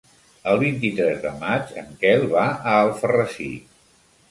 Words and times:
El 0.53 0.61
vint-i-tres 0.61 1.19
de 1.25 1.33
maig 1.43 1.75
en 1.83 1.93
Quel 2.01 2.27
va 2.33 2.49
a 2.55 2.75
Alfarrasí. 2.89 3.49